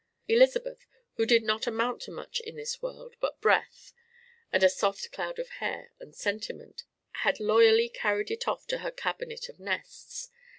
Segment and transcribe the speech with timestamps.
[0.27, 3.93] Elizabeth, who did not amount to much in this world but breath
[4.51, 6.85] and a soft cloud of hair and sentiment,
[7.21, 10.31] had loyally carried it off to her cabinet of nests.